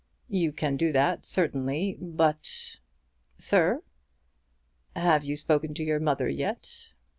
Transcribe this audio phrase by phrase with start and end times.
[0.29, 2.79] "You can do that certainly, but"
[3.49, 3.83] "Sir?"
[4.95, 6.93] "Have you spoken to your mother yet?"